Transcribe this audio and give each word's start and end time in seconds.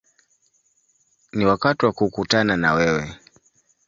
Ni 1.33 1.45
wakati 1.45 1.85
wa 1.85 1.91
kukutana 1.93 2.57
na 2.57 2.73
wewe”. 2.73 3.19